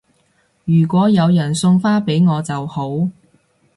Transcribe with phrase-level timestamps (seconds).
[0.65, 3.07] 如果有人送花俾我就好